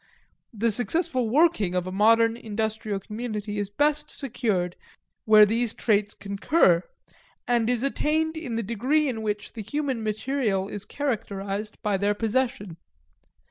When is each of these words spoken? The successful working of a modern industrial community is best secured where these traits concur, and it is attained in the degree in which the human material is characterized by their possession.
The 0.51 0.71
successful 0.71 1.29
working 1.29 1.75
of 1.75 1.85
a 1.85 1.91
modern 1.91 2.35
industrial 2.35 2.99
community 2.99 3.59
is 3.59 3.69
best 3.69 4.09
secured 4.09 4.75
where 5.25 5.45
these 5.45 5.75
traits 5.75 6.15
concur, 6.15 6.81
and 7.47 7.69
it 7.69 7.73
is 7.73 7.83
attained 7.83 8.35
in 8.35 8.55
the 8.55 8.63
degree 8.63 9.07
in 9.07 9.21
which 9.21 9.53
the 9.53 9.61
human 9.61 10.01
material 10.01 10.67
is 10.69 10.85
characterized 10.85 11.79
by 11.83 11.97
their 11.97 12.15
possession. 12.15 12.77